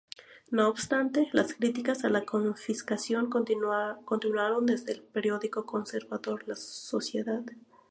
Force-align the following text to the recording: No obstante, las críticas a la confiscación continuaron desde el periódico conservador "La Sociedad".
No 0.49 0.67
obstante, 0.67 1.29
las 1.31 1.53
críticas 1.53 2.03
a 2.05 2.09
la 2.09 2.25
confiscación 2.25 3.29
continuaron 3.29 4.65
desde 4.65 4.93
el 4.93 5.03
periódico 5.03 5.67
conservador 5.67 6.43
"La 6.47 6.55
Sociedad". 6.55 7.43